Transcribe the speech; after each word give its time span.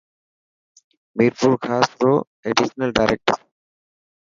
مير 1.15 1.33
پور 1.41 1.53
خاص 1.67 1.89
رو 2.03 2.13
ايڊيشنل 2.45 2.89
ڊائريڪٽر. 2.99 3.39